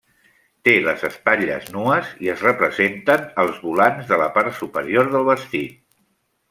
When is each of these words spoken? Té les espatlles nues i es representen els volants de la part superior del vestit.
Té 0.67 0.71
les 0.85 1.03
espatlles 1.09 1.67
nues 1.75 2.09
i 2.27 2.31
es 2.35 2.43
representen 2.47 3.29
els 3.45 3.63
volants 3.69 4.13
de 4.15 4.21
la 4.25 4.33
part 4.39 4.61
superior 4.65 5.17
del 5.17 5.33
vestit. 5.33 5.81